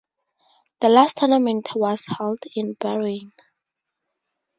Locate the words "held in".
2.07-2.73